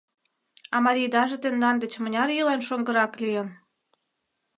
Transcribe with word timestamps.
—А 0.75 0.77
марийдаже 0.85 1.37
тендан 1.43 1.75
деч 1.83 1.93
мыняр 2.03 2.29
ийлан 2.37 2.61
шоҥгырак 2.67 3.13
лийын? 3.21 3.47